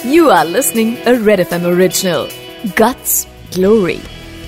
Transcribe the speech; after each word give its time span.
You 0.00 0.30
are 0.30 0.44
listening 0.44 0.96
a 1.06 1.18
Red 1.18 1.40
FM 1.40 1.64
original. 1.66 2.28
Guts, 2.74 3.26
Glory, 3.52 4.00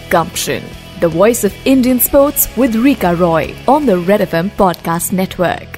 Gumption. 0.08 0.62
The 1.00 1.08
voice 1.08 1.45
of 1.45 1.54
Indian 1.67 2.00
sports 2.00 2.49
with 2.57 2.74
Rika 2.74 3.14
Roy 3.14 3.54
on 3.66 3.87
the 3.87 3.98
Red 3.98 4.21
FM 4.22 4.51
podcast 4.53 5.12
network. 5.12 5.74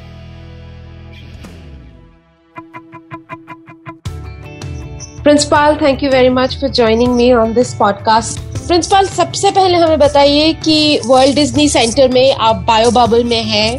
Principal 5.24 5.76
thank 5.80 6.02
you 6.02 6.10
very 6.10 6.28
much 6.36 6.54
for 6.60 6.70
joining 6.70 7.14
me 7.14 7.32
on 7.32 7.52
this 7.54 7.74
podcast 7.78 8.38
principal 8.66 9.06
सबसे 9.06 9.50
पहले 9.50 9.78
हमें 9.78 9.98
बताइए 9.98 10.52
कि 10.64 11.00
world 11.06 11.34
Disney 11.34 11.68
centre 11.68 12.08
में 12.12 12.34
आप 12.34 12.64
bio 12.68 12.90
bubble 12.90 13.24
में 13.24 13.42
हैं 13.50 13.70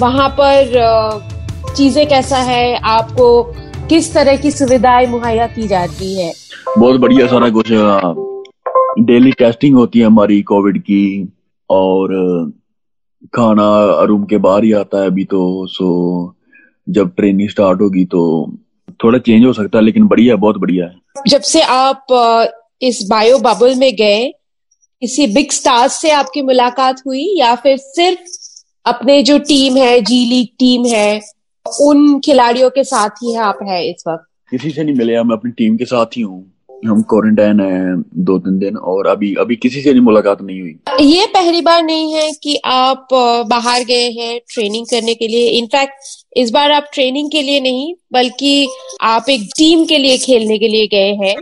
वहां 0.00 0.28
पर 0.40 1.74
चीजें 1.76 2.06
कैसा 2.08 2.38
है 2.50 2.64
आपको 2.96 3.28
किस 3.89 4.13
तरह 4.13 4.37
की 4.37 4.51
सुविधाएँ 4.51 5.05
मुहैया 5.07 5.47
की 5.47 5.67
जाती 5.67 6.13
है? 6.21 6.31
बहुत 6.77 6.99
बढ़िया 6.99 7.27
सारा 7.27 7.49
कुछ 7.49 7.67
डेली 9.05 9.31
टेस्टिंग 9.31 9.75
होती 9.75 9.99
है 9.99 10.05
हमारी 10.05 10.41
कोविड 10.41 10.81
की 10.81 11.01
और 11.69 12.13
खाना 13.33 13.67
रूम 14.03 14.23
के 14.23 14.37
बाहर 14.37 14.63
ही 14.63 14.71
आता 14.71 15.01
है 15.01 15.07
अभी 15.07 15.23
तो 15.25 15.67
सो 15.67 15.87
जब 16.89 17.15
ट्रेनिंग 17.15 17.49
स्टार्ट 17.49 17.81
होगी 17.81 18.05
तो 18.05 18.21
थोड़ा 19.03 19.19
चेंज 19.19 19.45
हो 19.45 19.53
सकता 19.53 19.77
है 19.77 19.83
लेकिन 19.83 20.07
बढ़िया 20.07 20.33
है 20.35 20.39
बहुत 20.41 20.57
बढ़िया 20.57 20.85
है। 20.85 20.95
जब 21.27 21.41
से 21.41 21.61
आप 21.61 22.05
इस 22.81 23.07
बायो 23.09 23.37
बबल 23.39 23.75
में 23.75 23.91
गए 23.95 24.31
किसी 25.01 25.27
बिग 25.27 25.51
स्टार्स 25.51 26.01
से 26.01 26.11
आपकी 26.11 26.41
मुलाकात 26.41 27.01
हुई 27.07 27.25
या 27.39 27.55
फिर 27.55 27.77
सिर्फ़ 27.77 28.19
अपने 28.85 29.21
जो 29.23 29.37
टीम 29.39 29.77
है 29.77 29.99
जी 30.01 30.25
लीग 30.25 30.47
टीम 30.59 30.85
है 30.85 31.19
उन 31.81 32.19
खिलाड़ियों 32.25 32.69
के 32.69 32.83
साथ 32.83 33.23
ही 33.23 33.33
है 33.33 33.41
आप 33.43 33.59
है 33.63 33.87
इस 33.89 34.03
वक्त। 34.07 34.25
किसी 34.51 34.69
से 34.71 34.83
नहीं 34.83 34.95
मिले 34.95 35.23
मैं 35.23 35.35
अपनी 35.35 35.51
टीम 35.53 35.77
के 35.77 35.85
साथ 35.85 36.17
ही 36.17 36.21
हूँ। 36.21 36.45
हम 36.85 37.01
क्वारंटाइन 37.01 37.59
है 37.59 37.95
दो 38.25 38.37
तीन 38.39 38.57
दिन 38.59 38.75
और 38.77 39.07
अभी 39.07 39.33
अभी 39.39 39.55
किसी 39.55 39.81
से 39.81 39.91
नहीं 39.91 40.01
मुलाकात 40.01 40.41
नहीं 40.41 40.59
हुई। 40.61 40.75
ये 41.01 41.25
पहली 41.27 41.61
बार 41.61 41.81
नहीं 41.83 42.13
है 42.13 42.31
कि 42.43 42.55
आप 42.65 43.07
बाहर 43.49 43.83
गए 43.83 44.09
हैं 44.11 44.39
ट्रेनिंग 44.53 44.85
करने 44.85 45.13
के 45.13 45.27
लिए। 45.27 45.47
इनफैक्ट 45.59 46.37
इस 46.37 46.51
बार 46.51 46.71
आप 46.71 46.89
ट्रेनिंग 46.93 47.31
के 47.31 47.41
लिए 47.41 47.59
नहीं 47.59 47.93
बल्कि 48.13 48.67
आप 49.03 49.29
एक 49.29 49.49
टीम 49.57 49.85
के 49.85 49.97
लिए 49.97 50.17
खेलने 50.17 50.57
के 50.57 50.67
लिए 50.67 50.87
गए 50.87 51.13
हैं। 51.23 51.35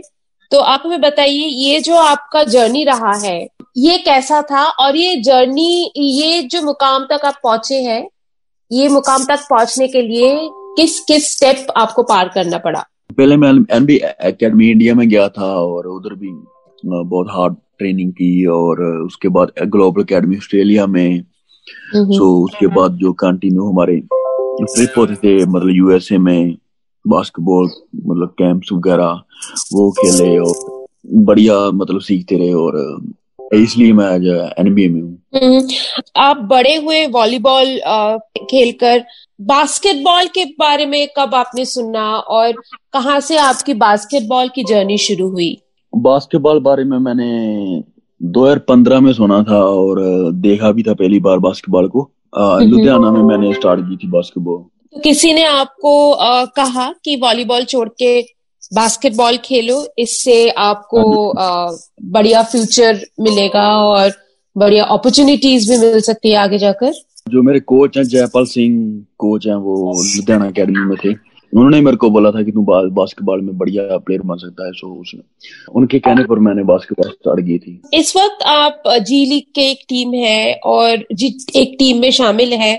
तो 0.50 0.58
आप 0.60 0.82
हमें 0.86 1.00
बताइए 1.00 1.46
ये 1.64 1.80
जो 1.80 1.94
आपका 1.96 2.42
जर्नी 2.46 2.84
रहा 2.84 3.14
है 3.24 3.38
ये 3.78 3.96
कैसा 3.98 4.40
था? 4.42 4.62
और 4.62 4.96
ये 4.96 5.16
जर्नी 5.22 5.92
ये 5.98 6.42
जो 6.42 6.62
मुकाम 6.62 7.06
तक 7.10 7.24
आप 7.24 7.40
पहुँचे 7.42 7.82
हैं 7.82 8.06
ये 8.72 8.88
मुकाम 8.88 9.24
तक 9.24 9.40
पहुँचने 9.50 9.86
के 9.88 10.00
लिए 10.02 10.34
किस 10.76 10.98
किस 11.00 11.30
स्टेप 11.32 11.66
आपको 11.76 12.02
पार 12.02 12.28
करना 12.28 12.58
पड़ा? 12.58 12.80
पहले 13.16 13.36
मैं 13.36 13.50
एनबी 13.76 13.96
एकेडमी 14.24 14.70
इंडिया 14.70 14.94
में 14.94 15.08
गया 15.08 15.28
था 15.28 15.52
और 15.54 15.86
उधर 15.86 16.14
भी 16.14 16.30
बहुत 16.86 17.26
हार्ड 17.30 17.54
ट्रेनिंग 17.78 18.12
की 18.12 18.46
और 18.46 18.82
उसके 19.06 19.28
बाद 19.28 19.52
ग्लोबल 19.66 20.02
एकेडमी 20.02 20.36
ऑस्ट्रेलिया 20.36 20.86
में। 20.86 21.22
सो 21.96 22.44
उसके 22.44 22.66
बाद 22.66 22.96
जो 22.96 23.12
कंटिन्यू 23.12 23.68
हमारे 23.70 23.96
ट्रिप 23.96 24.98
होते 24.98 25.14
थे 25.14 25.44
मतलब 25.44 25.70
यूएसए 25.70 26.18
में 26.18 26.56
बास्केटबॉल 27.04 27.70
मतलब 28.06 28.34
कैंप्स 28.38 28.72
वगैरह 28.72 29.22
वो 29.72 29.90
खेले 29.90 30.38
और 30.38 30.86
बढ़िया 31.24 31.58
मतलब 31.70 32.00
सीखते 32.00 32.36
रहे 32.36 32.52
और 32.52 32.76
इसलिए 33.54 33.92
मैं 33.92 34.06
आज 34.06 34.52
एनबीए 34.58 34.88
में 34.88 35.02
हूँ। 35.02 35.22
हम्म, 35.34 35.68
आप 36.16 36.36
बड़े 36.36 36.74
हुए 36.76 37.06
वॉलीबॉल 37.06 37.80
खेलकर 38.38 39.04
बास्केटबॉल 39.40 40.26
के 40.26 40.44
बारे 40.44 40.86
में 40.86 41.08
कब 41.18 41.34
आपने 41.34 41.64
सुना 41.64 42.16
और 42.16 42.52
कहाँ 42.92 43.20
से 43.20 43.36
आपकी 43.36 43.74
बास्केटबॉल 43.74 44.48
की 44.48 44.64
जर्नी 44.64 44.98
शुरू 44.98 45.28
हुई? 45.28 45.62
बास्केटबॉल 45.96 46.60
बारे 46.60 46.84
में 46.84 46.98
मैंने 46.98 47.82
2015 48.22 49.00
में 49.00 49.12
सुना 49.12 49.42
था 49.42 49.64
और 49.64 50.02
देखा 50.32 50.70
भी 50.72 50.82
था 50.82 50.94
पहली 50.94 51.20
बार 51.20 51.38
बास्केटबॉल 51.38 51.88
को। 51.88 52.10
हम्म। 52.36 52.68
लुधियाना 52.68 53.10
में 53.10 53.22
मैंने 53.22 53.54
स्टार्ट 53.54 53.80
की 53.80 53.96
थी 53.96 54.08
बास्केटबॉल। 54.08 54.56
तो 54.94 55.00
किसी 55.00 55.32
ने 55.32 55.44
आपको 55.44 56.12
आ, 56.12 56.44
कहा 56.44 56.94
कि 57.04 57.16
वॉलीबॉल 57.16 57.64
छोड़ 57.64 57.88
के 57.88 58.35
बास्केटबॉल 58.72 59.36
खेलो 59.36 59.86
इससे 59.98 60.48
आपको 60.50 61.02
हाँ 61.38 61.76
बढ़िया 62.02 62.42
फ्यूचर 62.42 63.00
मिलेगा 63.20 63.66
और 63.80 64.12
बढ़िया 64.56 64.84
अपॉर्चुनिटीज़ 64.84 65.70
भी 65.70 65.78
मिल 65.78 66.00
सकती 66.00 66.30
है 66.30 66.36
आगे 66.38 66.58
जाकर। 66.58 66.92
जो 67.28 67.42
मेरे 67.42 67.60
कोच 67.60 67.96
हैं 67.96 68.04
जयपाल 68.04 68.44
सिंह 68.46 69.04
कोच 69.18 69.46
हैं 69.46 69.54
वो 69.54 69.92
लुधियाना 69.94 70.46
अकेडमी 70.46 70.84
में 70.86 70.96
थे। 71.04 71.14
उन्होंने 71.52 71.80
मेरे 71.80 71.96
को 71.96 72.10
बोला 72.10 72.30
था 72.30 72.42
कि 72.42 72.52
तू 72.52 72.62
बास्केटबॉल 72.62 73.40
में 73.40 73.56
बढ़िया 73.58 73.96
प्लेयर 73.98 74.22
बन 74.22 74.36
सकता 74.36 74.66
है 74.66 74.72
सो 74.72 74.88
उसने 75.00 75.20
उनके 75.74 75.98
कहने 75.98 76.24
पर 76.24 76.38
मैंने 76.38 76.62
बास्केटबॉल 76.64 77.10
स्टार्ट 77.10 77.40
की 77.40 77.58
थी। 77.58 77.80
इस 77.94 78.16
वक्त 78.16 78.42
आप 78.46 78.82
जी 79.00 79.24
लीग 79.26 79.44
के 79.54 79.70
एक 79.70 79.84
टीम 79.88 80.14
है 80.14 80.54
और 80.64 81.04
जी 81.12 81.26
एक 81.56 81.76
टीम 81.78 82.00
में 82.00 82.10
शामिल 82.10 82.52
है। 82.54 82.74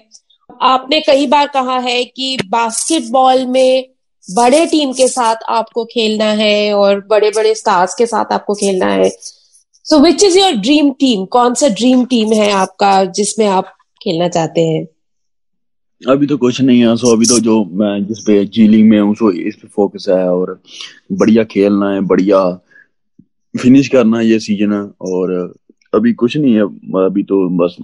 आपने 0.61 0.99
कई 1.01 1.27
बार 1.27 1.47
कहा 1.47 1.77
है 1.79 2.03
कि 2.05 2.37
बास्केटबॉल 2.47 3.45
में 3.45 3.85
बड़े 4.27 4.65
टीम 4.65 4.91
के 4.93 5.07
साथ 5.07 5.43
आपको 5.49 5.85
खेलना 5.85 6.29
है 6.33 6.73
और 6.73 7.05
बड़े 7.09 7.29
बड़े 7.29 7.53
स्टार्स 7.55 7.95
के 7.95 8.05
साथ 8.05 8.33
आपको 8.33 8.53
खेलना 8.53 8.91
है। 8.91 9.09
So 9.85 9.99
which 9.99 10.23
is 10.23 10.37
your 10.39 10.53
dream 10.57 10.91
team 10.99 11.25
कौन 11.25 11.53
सा 11.53 11.67
ड्रीम 11.69 12.05
टीम 12.05 12.33
है 12.33 12.51
आपका 12.51 13.03
जिसमें 13.05 13.45
आप 13.47 13.73
खेलना 14.01 14.27
चाहते 14.27 14.61
हैं? 14.61 14.85
अभी 16.01 16.27
तो 16.27 16.37
कुछ 16.37 16.61
नहीं 16.61 16.79
है। 16.79 16.95
सो 16.97 17.11
अभी 17.13 17.25
तो 17.25 17.39
जो 17.39 17.63
मैं 17.73 18.05
जिस 18.07 18.19
पे 18.19 18.43
जी 18.45 18.67
लीग 18.67 18.85
में 18.85 18.99
हूँ 18.99 19.15
सो 19.15 19.31
इस 19.31 19.55
पे 19.55 19.67
फोकस 19.67 20.05
है 20.09 20.23
और 20.29 20.59
बढ़िया 21.11 21.43
खेलना 21.43 21.91
है 21.91 22.01
बढ़िया 22.07 22.41
फिनिश 23.55 23.87
करना 23.87 24.17
है 24.17 24.27
ये 24.27 24.39
सीज़न 24.39 24.73
और 25.01 25.31
अभी 25.93 26.13
कुछ 26.13 26.37
नहीं 26.37 26.53
है। 26.53 26.63
अभी 27.05 27.23
तो 27.23 27.47
बस 27.57 27.75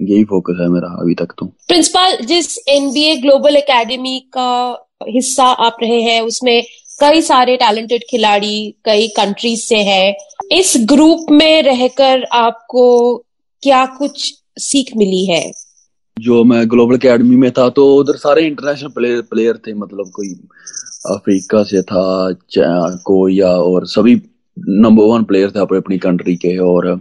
यही 0.00 0.24
फोकस 0.24 0.58
है 0.60 0.68
मेरा 0.68 0.88
अभी 1.00 1.14
तक 1.14 1.32
तो। 1.38 1.46
प्रिंसिपल 1.68 2.24
जिस 2.26 2.58
एनबीए 2.68 3.16
ग्लोबल 3.16 3.56
एकेडमी 3.56 4.18
का 4.32 4.50
हिस्सा 5.08 5.44
आप 5.44 5.76
रहे 5.82 6.00
हैं, 6.02 6.20
उसमें 6.20 6.62
कई 7.00 7.20
सारे 7.22 7.56
टैलेंटेड 7.56 8.02
खिलाड़ी 8.10 8.74
कई 8.84 9.06
कंट्रीज़ 9.08 9.60
से 9.60 9.76
है। 9.76 10.16
इस 10.52 10.74
ग्रुप 10.84 11.26
में 11.30 11.62
रहकर 11.62 12.24
आपको 12.32 13.16
क्या 13.62 13.84
कुछ 13.98 14.32
सीख 14.58 14.90
मिली 14.96 15.24
है? 15.26 15.52
जो 16.16 16.42
मैं 16.44 16.68
ग्लोबल 16.70 16.94
एकेडमी 16.94 17.36
में 17.36 17.50
था 17.50 17.68
तो 17.68 17.84
उधर 17.96 18.16
सारे 18.16 18.46
इंटरनेशनल 18.46 18.88
प्लेयर 18.88 19.20
प्लेयर 19.20 19.56
थे 19.56 19.74
मतलब 19.74 20.10
कोई 20.14 20.34
अफ्रीका 21.14 21.62
से 21.62 21.82
था 21.82 22.32
कोरिया 23.04 23.48
और 23.48 23.86
सभी 23.86 24.14
नंबर 24.56 25.04
वन 25.04 25.24
प्लेयर 25.24 25.50
थे 25.50 25.60
अपने, 25.60 25.78
अपनी 25.78 25.98
कंट्री 25.98 26.36
के, 26.36 26.56
और 26.58 27.00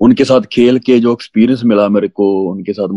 उनके 0.00 0.24
साथ 0.24 0.40
खेल 0.52 0.78
के 0.78 0.98
जो 1.00 1.12
एक्सपीरियंस 1.12 1.60
मिला 1.64 1.88
मेरे 1.88 2.08
को, 2.08 2.26
उनके 2.50 2.72
साथ 2.72 2.88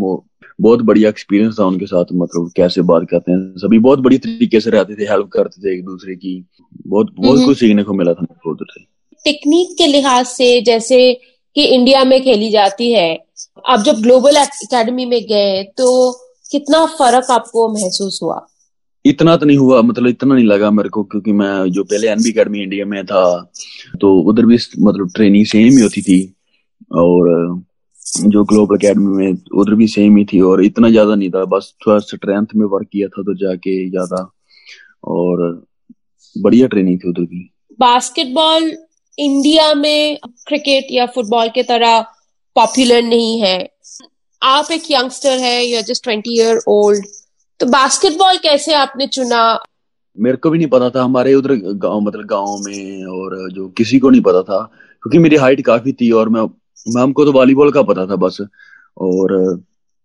बहुत 0.62 0.82
बढ़िया 0.82 1.10
एक्सपीरियंस 1.10 1.60
था 1.60 1.66
उनके 1.66 1.86
साथ 1.86 2.06
मतलब 2.14 2.52
कैसे 2.58 2.82
बात 2.82 3.08
करते 3.12 3.32
हैं 3.32 3.54
सभी 3.58 3.80
बहुत 3.80 4.00
बड़ी 4.00 4.18
तरीके 4.18 4.60
से 4.60 4.70
रहते 4.70 4.96
थे 4.96 5.04
हेल्प 5.04 5.28
करते 5.28 5.62
थे 5.62 5.78
एक 5.78 5.86
दूसरे 5.86 6.16
की। 6.16 6.46
बहुत 6.88 7.16
बहुत 7.20 7.38
हम्म। 7.38 7.48
कुछ 7.48 7.60
सीखने 7.60 7.84
को 7.84 7.94
मिला 7.94 8.14
था 8.14 8.26
उधर 8.48 8.66
से। 8.70 8.86
टेक्निक 9.24 9.78
के 9.78 9.88
लिहाज 9.88 10.26
से 10.26 10.62
जैसे 10.62 11.14
कि 11.56 11.64
इंडिया 11.64 12.04
में 12.04 12.24
खेली 12.24 12.50
जाती 12.52 12.92
है 12.92 13.26
आप 13.70 13.80
जब 13.80 14.02
ग्लोबल 14.02 14.38
एकेडमी 14.38 15.06
में 15.06 15.22
गए 15.22 15.64
तो 15.78 16.12
कितना 16.52 16.86
फ़र्क 16.86 17.32
आपको 17.32 17.74
महसूस 17.74 18.20
हुआ? 18.24 18.46
इतना 19.06 19.36
तो 19.38 19.46
नहीं 19.46 19.58
हुआ 19.58 19.82
मतलब 19.82 20.08
इतना 20.08 20.36
नहीं 20.36 20.46
लगा 20.46 20.72
मेरे 20.72 20.90
को 20.90 21.04
क्योंकि 21.04 21.32
मैं 21.32 21.72
जो 21.72 21.84
पहले 21.84 22.08
एनबी 22.08 22.32
अकेडमी 22.32 22.60
इंडिया 22.60 22.86
में 22.86 23.06
था 23.06 23.52
तो 24.02 24.20
उधर 24.20 24.46
भी 24.46 24.58
मतलब 24.80 25.12
ट्रेनिंग 25.16 25.46
सेम 25.46 25.78
ही 25.78 25.82
होती 25.82 26.02
थी 26.02 26.36
और 26.92 27.64
जो 28.06 28.44
ग्लोबल 28.44 28.76
अकेडमी 28.76 29.16
में 29.16 29.38
उधर 29.56 29.76
भी 29.76 29.88
सेम 29.88 30.18
ही 30.18 30.26
थी 30.26 30.40
और 30.42 30.64
इतना 30.64 30.90
ज़्यादा 30.90 31.16
नहीं 31.16 31.30
था। 31.32 31.44
बस 31.48 31.74
थोड़ा 31.86 31.98
स्ट्रेंथ 32.00 32.48
में 32.56 32.66
वर्क 32.68 32.88
किया 32.92 33.08
था 33.08 33.24
तो 33.24 33.34
जाके 33.38 33.90
ज़्यादा 33.90 34.30
और 35.10 35.42
बढ़िया 36.36 36.68
ट्रेनिंग 36.68 37.00
थी 37.00 37.10
उधर 37.10 37.22
भी। 37.24 37.50
बास्केटबॉल 37.80 38.72
इंडिया 39.18 39.74
में 39.74 40.18
क्रिकेट 40.48 40.88
या 40.92 41.06
फुटबॉल 41.06 41.50
के 41.50 41.64
तरह 41.64 42.02
पॉपुलर 42.56 43.02
नहीं 43.04 43.40
है। 43.42 43.58
आप 44.42 44.72
एक 44.72 44.90
यंगस्टर 44.92 45.38
है 45.40 45.66
you 45.66 45.82
just 45.84 46.04
twenty 46.04 46.38
year 46.38 46.60
old 46.70 47.06
तो 47.60 47.66
बास्केटबॉल 47.68 48.38
कैसे 48.44 48.74
आपने 48.76 49.08
चुना? 49.08 49.60
मेरे 50.18 50.38
को 50.38 50.50
भी 50.50 50.58
नहीं 50.58 50.68
पता 50.68 50.90
था। 50.90 51.04
हमारे 51.04 51.34
उधर 51.34 51.56
गाँव 51.56 52.00
मतलब 52.02 52.26
गाँव 52.28 52.58
में 52.66 53.06
और 53.08 53.36
जो 53.52 53.68
किसी 53.78 54.00
को 54.00 54.10
नहीं 54.10 54.22
पता 54.22 54.42
था। 54.44 54.62
क्योंकि 55.04 55.20
मेरी 55.20 55.36
हाइट 55.36 55.62
काफ़ी 55.66 55.94
थी 55.94 56.12
और 56.12 56.30
मैं 56.30 56.42
हमको 56.86 57.26
तो 57.26 57.32
वॉलीबॉल 57.32 57.72
का 57.72 57.82
पता 57.84 58.06
था 58.06 58.16
बस, 58.18 58.38
और 58.98 59.64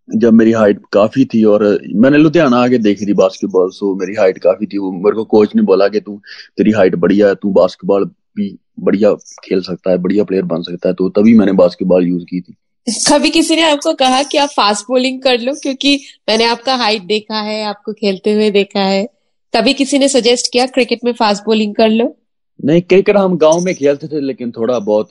जब 0.09 0.33
मेरी 0.33 0.53
हाइट 0.53 0.81
काफ़ी 0.93 1.25
थी 1.25 1.43
और, 1.45 1.63
मैंने 1.95 2.19
लुधियाना 2.19 2.59
आके 2.59 2.79
देखी 2.79 3.07
थी 3.07 3.13
बास्केटबॉल 3.15 3.71
सो 3.71 3.95
मेरी 3.95 4.15
हाइट 4.15 4.39
काफ़ी 4.39 4.67
थी। 4.67 4.79
वो 4.79 4.93
मेरे 4.95 5.17
को 5.17 5.25
कोच 5.27 5.55
ने 5.57 5.63
बोला 5.63 5.89
कि 5.89 6.01
तू, 6.01 6.21
तेरी 6.59 6.71
हाइट 6.71 6.95
बढ़िया 6.97 7.29
है, 7.29 7.35
तू 7.35 7.51
बास्केटबॉल 7.53 8.05
भी 8.37 8.57
बढ़िया 8.81 9.13
खेल 9.45 9.61
सकता 9.63 9.91
है, 9.91 9.99
बढ़िया 9.99 10.25
प्लेयर 10.25 10.45
बन 10.45 10.63
सकता 10.63 10.89
है 10.89 10.95
तो 10.95 11.09
तभी 11.11 11.35
मैंने 11.39 11.53
बास्केटबॉल 11.55 12.07
यूज़ 12.09 12.25
की 12.25 12.41
थी। 12.41 12.55
कभी 13.09 13.31
किसी 13.31 13.57
ने 13.57 13.63
आपको 13.63 13.93
कहा 13.95 14.23
कि 14.23 14.39
आप 14.39 14.49
फास्ट 14.49 14.85
बॉलिंग 14.89 15.21
कर 15.23 15.39
लो, 15.39 15.55
क्योंकि 15.55 15.95
मैंने 16.29 16.45
आपका 16.45 16.75
हाइट 16.77 17.03
देखा 17.03 17.41
है, 17.41 17.63
आपको 17.65 17.93
खेलते 17.93 18.33
हुए 18.33 18.51
देखा 18.51 18.81
है। 18.81 19.07
कभी 19.55 19.75
किसी 19.75 19.99
ने 19.99 20.09
सजेस्ट 20.09 20.53
किया 20.53 20.67
क्रिकेट 20.67 21.05
में 21.05 21.13
फास्ट 21.13 21.45
बॉलिंग 21.45 21.75
कर 21.75 21.89
लो? 21.89 22.07
नहीं 22.65 22.83
क्रिकेट 22.83 23.17
हम 23.17 23.37
गाँव 23.37 23.61
में 23.61 23.75
खेलते 23.75 24.07
थे 24.09 24.21
लेकिन 24.21 24.51
थोड़ा 24.51 24.79
बहुत 24.79 25.09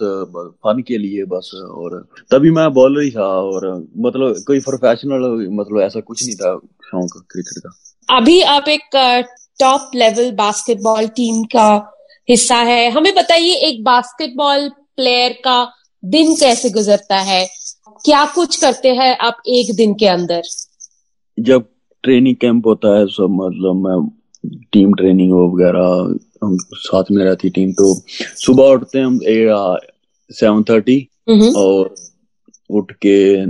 फन 0.65 0.81
के 0.87 0.97
लिए 0.97 1.25
बस 1.25 1.51
और 1.55 1.99
तभी 2.31 2.51
मैं 2.51 2.69
बॉलर 2.73 3.03
ही 3.03 3.11
था 3.11 3.27
और 3.41 3.67
मतलब 3.97 4.43
कोई 4.47 4.59
प्रोफेशनल 4.59 5.47
मतलब 5.51 5.81
ऐसा 5.81 5.99
कुछ 5.99 6.25
नहीं 6.25 6.35
था 6.35 6.55
शौक 6.85 7.25
क्रिकेट 7.31 7.61
का। 7.65 8.17
अभी 8.17 8.41
आप 8.41 8.67
एक 8.67 8.89
टॉप 9.59 9.91
लेवल 9.95 10.31
बास्केटबॉल 10.31 11.07
टीम 11.07 11.43
का 11.43 11.69
हिस्सा 12.29 12.55
है। 12.55 12.89
हमें 12.91 13.13
बताइए 13.15 13.53
एक 13.69 13.83
बास्केटबॉल 13.83 14.69
प्लेयर 14.69 15.31
का 15.43 15.57
दिन 16.03 16.35
कैसे 16.35 16.69
गुजरता 16.69 17.17
है? 17.21 17.45
क्या 18.05 18.25
कुछ 18.25 18.55
करते 18.61 18.89
हैं 18.89 19.17
आप 19.17 19.37
एक 19.47 19.75
दिन 19.75 19.93
के 19.93 20.07
अंदर? 20.07 20.41
जब 21.39 21.65
ट्रेनिंग 22.03 22.35
कैंप 22.35 22.67
होता 22.67 22.97
है 22.97 23.05
सब 23.07 23.27
मतलब 23.31 23.85
मैं 23.87 23.99
टीम 24.73 24.93
ट्रेनिंग 24.93 25.33
वगैरह 25.33 26.17
साथ 26.55 27.03
में 27.11 27.23
रहती 27.25 27.49
टीम 27.49 27.71
तो 27.71 27.93
सुबह 28.45 28.63
उठते 28.63 28.99
हैं 28.99 29.05
हम 29.05 29.19
सेवन 30.31 30.63
थर्टी 30.63 30.99
और 31.55 31.95
उठ 32.69 32.91
के 33.05 33.45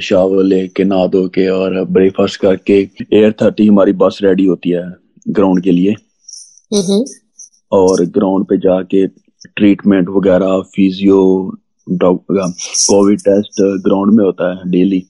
शावर 0.00 0.42
लेके 0.44 0.84
नहा 0.84 1.06
धो 1.06 1.28
के 1.28 1.46
और 1.48 1.84
ब्रेकफास्ट 1.84 2.40
करके 2.40 2.78
एट 3.12 3.40
थर्टी 3.42 3.66
हमारी 3.66 3.92
बस 3.92 4.18
रेडी 4.22 4.44
होती 4.46 4.70
है 4.70 4.84
ग्राउंड 5.28 5.62
के 5.64 5.70
लिए। 5.70 5.94
और 7.72 8.04
ग्राउंड 8.04 8.44
पे 8.44 8.56
जाके 8.56 9.06
ट्रीटमेंट 9.06 10.08
वगैरह 10.08 10.60
फिजियो 10.74 11.20
कोविड 11.88 13.20
टेस्ट 13.20 13.60
ग्राउंड 13.84 14.12
में 14.14 14.24
होता 14.24 14.50
है 14.50 14.70
डेली 14.70 15.00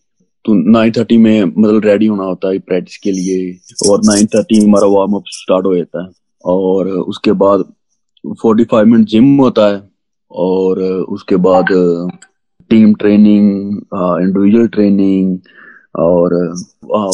तो 0.44 0.54
नाइन 0.70 0.92
थर्टी 0.96 1.16
में 1.16 1.44
मतलब 1.44 1.84
रेडी 1.84 2.06
होना 2.06 2.24
होता 2.24 2.48
है 2.48 2.58
प्रैक्टिस 2.58 2.96
के 2.96 3.12
लिए 3.12 3.52
और 3.90 4.00
नाइन 4.04 4.26
थर्टी 4.26 4.64
हमारा 4.64 4.86
वार्म 4.86 5.14
अप 5.14 5.24
स्टार्ट 5.26 5.66
हो 5.66 5.76
जाता 5.76 6.02
है। 6.04 6.10
और 6.44 6.88
उसके 6.88 7.32
बाद 7.42 7.64
फोर्टी 8.42 8.64
फाइव 8.64 8.86
मिनट 8.86 9.06
जिम 9.06 9.36
होता 9.36 9.66
है 9.68 9.82
और 10.30 10.80
उसके 10.82 11.36
बाद 11.46 11.66
टीम 12.70 12.94
ट्रेनिंग 12.94 13.76
इंडिविजुअल 13.94 14.66
ट्रेनिंग 14.68 15.38
और 15.98 16.34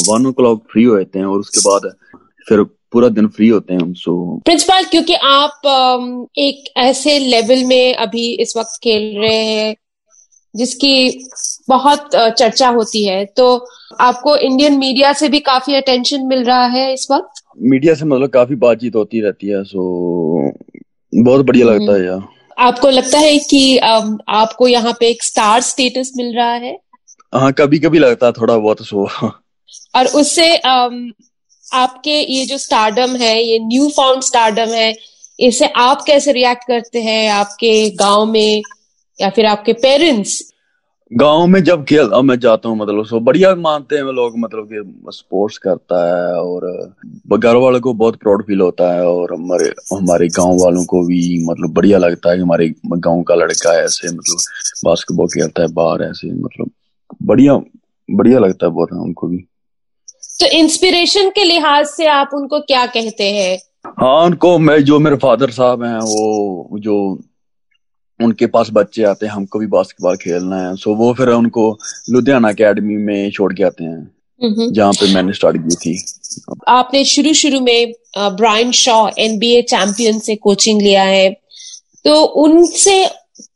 वन 0.08 0.26
ओ 0.26 0.32
क्लॉक 0.32 0.62
फ्री 0.72 0.84
हो 0.84 0.96
जाते 0.98 1.18
हैं 1.18 1.26
और 1.26 1.38
उसके 1.38 1.60
बाद 1.60 1.92
फिर 2.46 2.62
पूरा 2.92 3.08
दिन 3.08 3.28
फ्री 3.28 3.48
होते 3.48 3.74
हैं 3.74 3.80
हम 3.80 3.92
सो 3.94 4.14
प्रिंसिपल 4.44 4.84
क्योंकि 4.84 5.14
आप 5.14 5.66
एक 6.38 6.72
ऐसे 6.76 7.18
लेवल 7.18 7.64
में 7.64 7.94
अभी 7.94 8.28
इस 8.42 8.56
वक्त 8.56 8.78
खेल 8.84 9.18
रहे 9.18 9.44
हैं 9.44 9.74
जिसकी 10.56 11.26
बहुत 11.68 12.08
चर्चा 12.14 12.68
होती 12.68 13.04
है। 13.06 13.24
तो 13.36 13.46
आपको 14.00 14.36
इंडियन 14.36 14.76
मीडिया 14.78 15.12
से 15.12 15.28
भी 15.28 15.38
काफ़ी 15.40 15.74
अटेंशन 15.74 16.26
मिल 16.26 16.44
रहा 16.44 16.66
है 16.66 16.92
इस 16.92 17.06
वक्त? 17.10 17.42
मीडिया 17.62 17.94
से 17.94 18.04
मतलब 18.04 18.28
काफ़ी 18.28 18.54
बातचीत 18.54 18.96
होती 18.96 19.20
रहती 19.20 19.48
है 19.48 19.62
सो 19.64 20.52
बहुत 21.12 21.44
बढ़िया 21.46 21.66
लगता 21.66 21.94
है 21.94 22.04
यार। 22.06 22.22
आपको 22.58 22.90
लगता 22.90 23.18
है 23.18 23.36
कि 23.38 23.78
आपको 23.78 24.68
यहाँ 24.68 24.92
पे 25.00 25.08
एक 25.08 25.22
स्टार 25.22 25.60
स्टेटस 25.60 26.12
मिल 26.16 26.34
रहा 26.36 26.52
है? 26.54 26.78
हाँ 27.32 27.52
कभी 27.52 27.78
कभी 27.78 27.98
लगता 27.98 28.26
है 28.26 28.32
थोड़ा 28.32 28.56
बहुत 28.56 28.82
सो 28.82 29.08
और 29.96 30.06
उससे 30.14 30.54
आपके 30.56 32.20
ये 32.32 32.44
जो 32.46 32.58
स्टारडम 32.58 33.16
है 33.16 33.42
ये 33.42 33.58
न्यू 33.58 33.88
फाउंड 33.88 34.22
स्टारडम 34.22 34.72
है 34.72 34.94
इसे 35.38 35.66
आप 35.76 36.02
कैसे 36.06 36.32
रिएक्ट 36.32 36.62
करते 36.68 37.00
हैं? 37.02 37.30
आपके 37.30 37.90
गाँव 37.90 38.24
में 38.26 38.62
या 39.20 39.30
फिर 39.30 39.46
आपके 39.46 39.72
पेरेंट्स 39.72 40.52
गाँव 41.12 41.46
में 41.46 41.62
जब 41.64 41.84
खेल 41.84 42.10
मैं 42.24 42.38
जाता 42.38 42.68
हूँ 42.68 42.76
मतलब 42.76 43.04
सो 43.06 43.20
बढ़िया 43.20 43.54
मानते 43.54 43.96
हैं 43.96 44.02
लोग 44.02 44.38
मतलब 44.38 44.68
कि 44.72 45.10
स्पोर्ट्स 45.12 45.58
करता 45.58 45.98
है 46.06 46.34
और 46.34 46.66
घर 47.38 47.56
वालों 47.56 47.80
को 47.80 47.92
बहुत 47.92 48.16
प्राउड 48.16 48.42
फील 48.46 48.60
होता 48.60 48.92
है 48.94 49.06
और 49.06 49.34
हमारे 49.34 49.68
हमारे 49.92 50.28
गाँव 50.28 50.56
वालों 50.64 50.84
को 50.84 51.06
भी 51.06 51.44
मतलब 51.46 51.72
बढ़िया 51.72 51.98
लगता 51.98 52.30
है 52.30 52.36
कि 52.36 52.42
हमारे 52.42 52.74
गाँव 52.86 53.22
का 53.22 53.34
लड़का 53.34 53.78
ऐसे 53.80 54.08
मतलब 54.08 54.36
बास्केटबॉल 54.84 55.26
खेलता 55.26 55.62
है 55.62 55.68
बाहर 55.72 56.02
ऐसे 56.02 56.32
मतलब 56.32 56.70
बढ़िया 57.22 57.60
बढ़िया 58.10 58.38
लगता 58.38 58.66
है 58.66 58.72
बहुत 58.72 58.92
उनको 58.92 59.26
भी। 59.26 59.38
तो 60.40 60.46
इंस्पिरेशन 60.46 61.28
के 61.30 61.44
लिहाज 61.44 61.86
से 61.86 62.06
आप 62.06 62.30
उनको 62.34 62.60
क्या 62.60 62.86
कहते 62.86 63.24
हैं? 63.24 63.58
हाँ 63.86 64.24
उनको 64.24 64.58
मैं 64.58 64.84
जो 64.84 64.98
मेरे 64.98 65.16
फादर 65.16 65.50
साहब 65.50 65.82
हैं 65.82 65.98
वो 65.98 66.78
जो 66.78 67.18
उनके 68.20 68.46
पास 68.48 68.70
बच्चे 68.72 69.02
आते 69.04 69.26
हैं 69.26 69.32
हमको 69.32 69.58
भी 69.58 69.66
बास्केटबॉल 69.68 70.16
खेलना 70.16 70.60
है। 70.60 70.74
सो 70.76 70.94
वो 70.94 71.12
फिर 71.14 71.28
उनको 71.30 71.70
लुधियाना 72.10 72.48
अकेडमी 72.48 72.96
में 72.98 73.30
छोड़ 73.30 73.52
के 73.54 73.64
आते 73.64 73.84
हैं 73.84 74.70
जहाँ 74.72 74.92
पे 74.92 75.12
मैंने 75.14 75.32
स्टार्ट 75.32 75.56
की 75.58 75.76
थी। 75.76 75.98
आपने 76.68 77.04
शुरू 77.06 77.32
शुरू 77.34 77.60
में 77.60 77.92
ब्रायन 78.18 78.70
शॉ 78.74 78.96
एनबीए 79.18 79.62
चैंपियन 79.64 80.18
से 80.18 80.36
कोचिंग 80.38 80.82
लिया 80.82 81.02
है। 81.04 81.30
तो 82.04 82.22
उनसे 82.42 83.04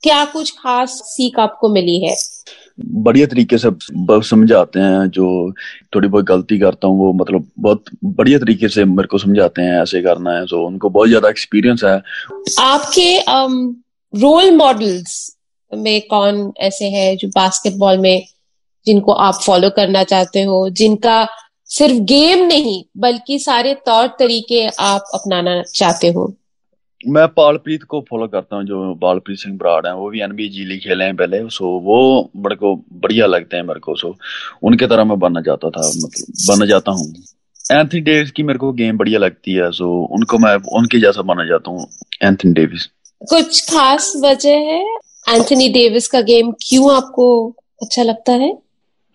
क्या 0.03 0.25
कुछ 0.25 0.51
खास 0.53 1.01
सीख 1.07 1.39
आपको 1.39 1.69
मिली 1.69 1.99
है? 2.05 2.15
बढ़िया 2.81 3.27
तरीके 3.27 3.59
से 3.59 3.71
समझाते 4.29 4.81
हैं 4.81 5.09
जो 5.11 5.27
थोड़ी 5.95 6.09
बहुत 6.09 6.25
गलती 6.25 6.59
करता 6.59 6.89
हूँ 6.89 6.99
वो 6.99 7.12
मतलब 7.15 7.47
बहुत 7.59 7.85
बढ़िया 8.05 8.39
तरीके 8.39 8.69
से 8.69 8.85
मेरे 8.85 9.09
को 9.09 9.19
समझाते 9.19 9.62
हैं 9.62 9.81
ऐसे 9.83 10.01
करना 10.03 10.33
है। 10.33 10.47
तो 10.47 10.65
उनको 10.67 10.91
बहुत 10.91 11.09
ज़्यादा 11.09 11.29
एक्सपीरियंस 11.29 11.85
है। 11.85 11.97
आपके 12.61 13.17
रोल 14.15 14.51
मॉडल्स 14.51 15.37
में 15.73 16.01
कौन 16.11 16.53
ऐसे 16.59 16.85
हैं 16.85 17.17
जो 17.17 17.29
बास्केटबॉल 17.29 17.99
में 17.99 18.27
जिनको 18.87 19.12
आप 19.12 19.35
फॉलो 19.35 19.71
करना 19.71 20.03
चाहते 20.03 20.43
हो, 20.43 20.69
जिनका 20.71 21.29
सिर्फ़ 21.65 21.95
गेम 21.95 22.45
नहीं, 22.47 22.85
बल्कि 22.97 23.39
सारे 23.39 23.75
तौर 23.75 24.07
तरीके 24.07 24.67
आप 24.67 25.05
अपनाना 25.15 25.62
चाहते 25.62 26.09
हो? 26.09 26.35
मैं 27.09 27.27
पालप्रीत 27.29 27.83
को 27.83 28.01
फॉलो 28.11 28.27
करता 28.29 28.57
हूँ, 28.57 28.65
जो 28.65 28.95
पालप्रीत 28.95 29.39
सिंह 29.39 29.57
बराड़ 29.59 29.87
हैं, 29.87 29.93
वो 29.93 30.11
भी 30.11 30.21
एनबी 30.21 30.49
जी 30.49 30.65
लीग 30.65 30.81
खेले 30.81 31.05
हैं 31.05 31.17
पहले 31.17 31.49
सो 31.49 31.79
वो 31.81 32.31
बड़े 32.37 32.57
को 32.57 32.75
बढ़िया 32.93 33.27
लगते 33.27 33.57
हैं 33.57 33.65
मेरे 33.65 33.81
को 33.81 33.95
सो 33.95 34.15
उनके 34.62 34.87
तरह 34.87 35.05
मैं 35.05 35.19
बनना 35.19 35.41
चाहता 35.41 35.71
था 35.71 35.89
मतलब 35.89 36.35
बनना 36.49 36.67
चाहता 36.67 36.93
हूँ। 36.93 37.15
एंथनी 37.73 38.01
डेविस 38.01 38.31
की 38.31 38.43
मेरे 38.43 38.59
को 38.59 38.73
गेम 38.73 38.99
बढ़िया 38.99 39.19
लगती 39.19 39.55
है 39.55 39.71
सो 39.71 39.89
उनको 40.12 40.39
मैं, 40.39 40.55
उनके 40.55 41.01
जैसा 41.01 41.23
बनना 41.23 41.45
चाहता 41.45 41.71
हूँ 41.71 41.87
एंथनी 42.23 42.53
डेविस 42.53 42.89
कुछ 43.23 43.61
खास 43.71 44.13
वजह 44.17 44.57
है? 44.69 44.83
एंथनी 45.29 45.69
डेविस 45.69 46.09
का 46.09 46.21
गेम 46.21 46.51
क्यों 46.61 46.93
आपको 46.95 47.27
अच्छा 47.83 48.03
लगता 48.03 48.33
है? 48.33 48.51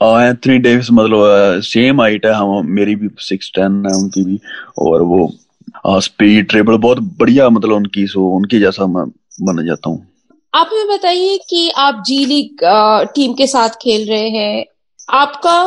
एंथनी 0.02 0.58
डेविस 0.58 0.92
मतलब 0.92 1.62
सेम 1.64 2.02
हाइट 2.02 2.26
है 2.26 2.34
हम 2.34 2.68
मेरी 2.76 2.96
भी 2.96 3.10
सिक्स 3.20 3.52
टेन 3.56 3.84
है 3.86 3.96
उनकी 3.96 4.24
भी 4.24 4.40
और 4.78 5.02
वो 5.02 5.32
स्पीड 6.00 6.50
ट्रेबल 6.50 6.78
बहुत 6.78 7.00
बढ़िया 7.20 7.50
मतलब 7.50 7.74
उनकी 7.74 8.06
सो 8.08 8.28
उनकी 8.36 8.60
जैसा 8.60 8.86
मैं 8.86 9.06
बनना 9.42 9.66
चाहता 9.66 9.90
हूँ। 9.90 10.06
आप 10.54 10.70
हमें 10.74 10.88
बताइए 10.88 11.38
कि 11.50 11.70
आप 11.70 12.04
जी 12.08 12.26
लीग 12.26 12.58
टीम 13.16 13.34
के 13.34 13.48
साथ 13.48 13.70
खेल 13.82 14.08
रहे 14.10 14.30
हैं। 14.30 14.66
आपका 15.10 15.58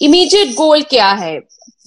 इमीडिएट 0.00 0.54
गोल 0.54 0.82
क्या 0.82 1.08
है? 1.08 1.38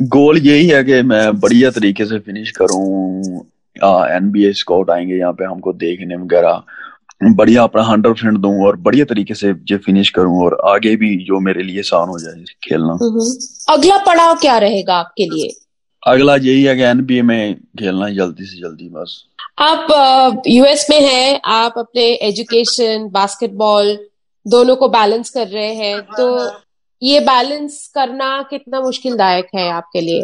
गोल 0.01 0.37
यही 0.37 0.67
है 0.67 0.83
कि 0.83 1.01
मैं 1.01 1.39
बढ़िया 1.39 1.69
तरीके 1.71 2.05
से 2.05 2.19
फिनिश 2.19 2.51
करूँ 2.51 3.45
एनबीए 3.83 4.53
स्कॉट 4.53 4.89
आएँगे 4.89 5.15
यहाँ 5.15 5.33
पे 5.33 5.45
हमको 5.45 5.73
देखने 5.73 6.15
वगैरह 6.15 6.63
बढ़िया 7.23 7.63
अपना 7.63 7.83
हंड्रेड 7.83 8.15
परसेंट 8.15 8.37
दूँ 8.37 8.65
और 8.65 8.75
बढ़िया 8.75 9.05
तरीके 9.05 9.33
से 9.33 9.53
जो 9.53 9.77
फिनिश 9.77 10.09
करूँ 10.09 10.43
और 10.45 10.57
आगे 10.65 10.95
भी 10.95 11.15
जो 11.25 11.39
मेरे 11.39 11.63
लिए 11.63 11.79
आसान 11.79 12.09
हो 12.09 12.19
जाए 12.19 12.43
खेलना। 12.63 12.97
हम्म। 13.01 13.29
अगला 13.73 13.97
पड़ाव 13.97 14.35
क्या 14.35 14.57
रहेगा 14.57 14.95
आपके 14.95 15.25
लिए? 15.25 15.49
अगला 16.07 16.35
यही 16.35 16.63
है 16.63 16.75
कि 16.75 16.81
एनबीए 16.81 17.21
में 17.21 17.55
खेलना 17.55 18.09
जल्दी 18.09 18.45
से 18.45 18.57
जल्दी 18.61 18.89
बस। 18.89 19.23
आप 19.59 20.41
यूएस 20.47 20.87
में 20.89 21.01
हैं 21.01 21.41
आप 21.45 21.73
अपने 21.77 22.01
एजुकेशन 22.01 23.09
बास्केटबॉल 23.11 23.97
दोनों 24.47 24.75
को 24.75 24.89
बैलेंस 24.89 25.29
कर 25.29 25.47
रहे 25.47 25.73
हैं 25.73 26.01
तो 26.01 26.51
ये 27.01 27.19
बैलेंस 27.19 27.91
करना 27.95 28.41
कितना 28.49 28.81
मुश्किल 28.81 29.15
दायक 29.15 29.47
है 29.55 29.69
आपके 29.69 30.01
लिए? 30.01 30.23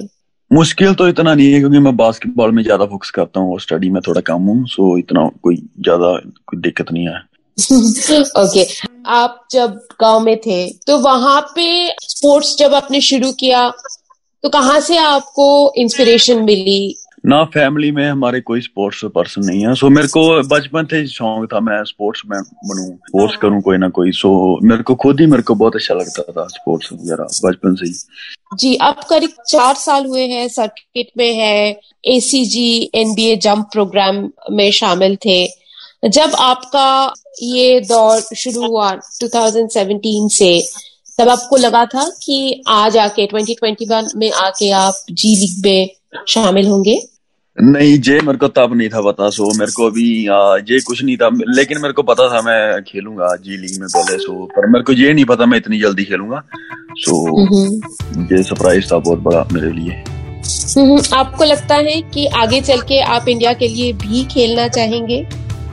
मुश्किल 0.53 0.93
तो 0.93 1.07
इतना 1.07 1.33
नहीं 1.33 1.51
है 1.53 1.59
क्योंकि 1.59 1.79
मैं 1.79 1.95
बास्केटबॉल 1.97 2.51
में 2.51 2.63
ज़्यादा 2.63 2.85
फोकस 2.85 3.09
करता 3.09 3.39
हूँ 3.39 3.53
और 3.53 3.61
स्टडी 3.61 3.89
में 3.89 4.01
थोड़ा 4.07 4.21
कम 4.21 4.41
हूँ 4.41 4.65
सो 4.67 4.97
इतना 4.97 5.29
कोई 5.43 5.55
ज़्यादा 5.55 6.15
कोई 6.47 6.59
दिक्कत 6.61 6.91
नहीं 6.91 7.07
है 7.07 7.19
ओके 8.37 8.63
okay. 8.63 8.65
आप 9.05 9.47
जब 9.51 9.79
गाँव 10.01 10.19
में 10.19 10.37
थे 10.37 10.59
तो 10.87 10.97
वहाँ 10.97 11.41
पे 11.55 11.87
स्पोर्ट्स 12.03 12.55
जब 12.57 12.73
आपने 12.73 13.01
शुरू 13.01 13.31
किया 13.31 13.69
तो 14.43 14.49
कहाँ 14.49 14.79
से 14.79 14.97
आपको 14.97 15.47
इंस्पिरेशन 15.77 16.43
मिली 16.43 16.95
ना 17.25 17.43
फैमिली 17.43 17.91
में 17.91 18.09
हमारे 18.09 18.41
कोई 18.41 18.61
स्पोर्ट्स 18.61 19.01
पर्सन 19.05 19.41
नहीं 19.45 19.67
है। 19.67 19.73
सो 19.75 19.89
मेरे 19.89 20.07
को 20.07 20.21
बचपन 20.47 20.85
से 20.85 21.07
शौक 21.07 21.45
था 21.53 21.59
मैं 21.59 21.83
स्पोर्ट्स 21.83 22.21
में 22.25 22.39
बनू 22.41 22.85
स्पोर्ट्स 23.07 23.35
करूँ 23.37 23.61
कोई 23.61 23.77
ना 23.77 23.89
कोई। 23.89 24.11
सो 24.11 24.59
मेरे 24.63 24.83
को 24.83 24.95
खुद 24.95 25.19
ही 25.19 25.25
मेरे 25.25 25.43
को 25.43 25.55
बहुत 25.55 25.75
अच्छा 25.75 25.93
लगता 25.93 26.23
था 26.31 26.47
स्पोर्ट्स 26.47 26.93
वगैरह 26.93 27.23
बचपन 27.45 27.75
से 27.75 27.87
ही। 27.87 27.93
जी 28.57 28.75
अब 28.75 28.95
करीब 29.09 29.29
चार 29.47 29.75
साल 29.75 30.05
हुए 30.05 30.27
हैं 30.27 30.47
सर्टिफिकेट 30.47 31.11
में 31.17 31.33
है 31.33 31.79
एसीजी 32.05 32.91
एनबीए 32.95 33.35
जंप 33.35 33.69
प्रोग्राम 33.73 34.29
में 34.51 34.71
शामिल 34.71 35.15
थे। 35.15 35.45
जब 36.07 36.31
आपका 36.35 37.13
ये 37.43 37.79
दौर 37.79 38.19
शुरू 38.35 38.67
हुआ 38.67 38.91
2017 39.23 40.29
से 40.29 40.51
तब 41.19 41.29
आपको 41.29 41.57
लगा 41.57 41.85
था 41.85 42.09
कि 42.23 42.63
आज 42.67 42.97
आके 42.97 43.27
2021 43.27 44.15
में 44.15 44.31
आके 44.31 44.69
आप 44.71 45.05
जी 45.11 45.35
लीग 45.35 45.65
में 45.65 45.89
शामिल 46.27 46.67
होंगे? 46.67 46.99
नहीं 47.57 47.97
जे 47.99 48.19
मेरे 48.21 48.37
को 48.37 48.47
तब 48.47 48.73
नहीं 48.73 48.87
था 48.89 49.01
पता 49.01 49.29
सो 49.29 49.45
मेरे 49.57 49.71
को 49.71 49.85
अभी 49.87 50.27
आ, 50.27 50.55
ये 50.69 50.79
कुछ 50.81 51.03
नहीं 51.03 51.15
था। 51.17 51.29
लेकिन 51.55 51.81
मेरे 51.81 51.93
को 51.93 52.03
पता 52.03 52.27
था 52.29 52.41
मैं 52.41 52.81
खेलूँगा 52.83 53.35
जी 53.37 53.57
लीग 53.57 53.79
में 53.79 53.87
पहले 53.87 54.17
सो 54.17 54.45
पर 54.55 54.67
मेरे 54.67 54.83
को 54.83 54.93
ये 54.93 55.13
नहीं 55.13 55.25
पता 55.25 55.45
मैं 55.45 55.57
इतनी 55.57 55.79
जल्दी 55.79 56.03
खेलूँगा। 56.05 56.41
सो 56.97 57.15
ये 58.31 58.41
सरप्राइज़ 58.43 58.91
था 58.91 58.97
बहुत 58.99 59.19
बड़ा 59.19 59.45
मेरे 59.53 59.71
लिए। 59.71 59.91
आपको 61.15 61.43
लगता 61.43 61.75
है 61.77 62.01
कि 62.13 62.25
आगे 62.43 62.61
चल 62.61 62.81
के 62.81 63.01
आप 63.15 63.27
इंडिया 63.27 63.53
के 63.53 63.67
लिए 63.67 63.93
भी 64.03 64.23
खेलना 64.33 64.67
चाहेंगे? 64.69 65.17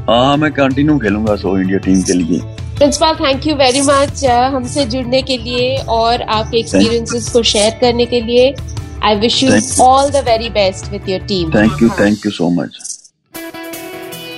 हाँ 0.08 0.36
मैं 0.36 0.50
कंटिन्यू 0.52 0.98
खेलूँगा 0.98 1.36
सो 1.36 1.58
इंडिया 1.58 1.78
टीम 1.78 2.02
के 2.02 2.12
लिए। 2.12 2.40
Principal 2.78 3.14
thank 3.16 3.46
you 3.46 3.54
very 3.56 3.80
much 3.82 4.24
हमसे 4.54 4.84
जुड़ने 4.86 5.22
के 5.22 5.36
लिए 5.38 5.76
और 5.90 6.22
आपके 6.22 6.58
एक्सपीरियंसेस 6.58 7.28
को 7.28 7.42
शेयर 7.44 7.78
करने 7.80 8.06
के 8.06 8.20
लिए। 8.20 8.54
I 9.00 9.16
wish 9.16 9.42
you, 9.42 9.50
you 9.50 9.60
all 9.80 10.10
the 10.10 10.22
very 10.22 10.48
best 10.48 10.90
with 10.90 11.08
your 11.08 11.20
team. 11.20 11.50
Thank 11.50 11.80
you. 11.80 11.88
Thank 11.90 12.24
you 12.24 12.30
so 12.30 12.50
much. 12.50 12.76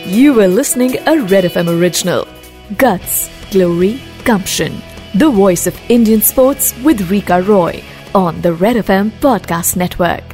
You 0.06 0.34
were 0.34 0.48
listening 0.48 0.96
a 1.06 1.20
Red 1.22 1.44
FM 1.44 1.78
original. 1.80 2.26
Guts, 2.76 3.30
Glory, 3.50 4.00
Gumption. 4.24 4.80
The 5.14 5.30
voice 5.30 5.66
of 5.66 5.78
Indian 5.88 6.20
sports 6.20 6.74
with 6.82 7.10
Rika 7.10 7.42
Roy 7.42 7.82
on 8.14 8.40
the 8.42 8.52
Red 8.52 8.76
FM 8.76 9.10
podcast 9.20 9.76
network. 9.76 10.29